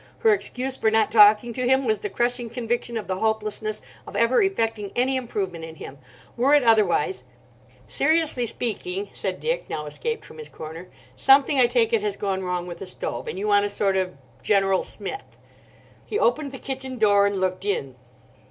[0.21, 4.15] Her excuse for not talking to him was the crushing conviction of the hopelessness of
[4.15, 5.99] ever effecting any improvement in him.
[6.35, 7.23] Were it otherwise—
[7.87, 12.43] "Seriously speaking," said Dick, now escaped from his corner, "something, I take it, has gone
[12.43, 15.37] wrong with the stove, and you want a sort of general smith."
[16.03, 17.93] He opened the kitchen door and looked in.